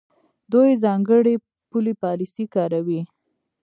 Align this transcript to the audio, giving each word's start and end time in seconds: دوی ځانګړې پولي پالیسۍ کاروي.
دوی 0.51 0.69
ځانګړې 0.83 1.35
پولي 1.69 1.93
پالیسۍ 2.01 2.45
کاروي. 2.55 3.01